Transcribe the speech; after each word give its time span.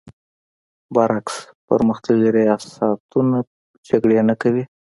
برعکس 0.93 1.35
پر 1.65 1.79
مختللي 1.89 2.29
ریاستونه 2.37 3.37
جګړې 3.87 4.19
نه 4.29 4.35
کوي. 4.41 4.63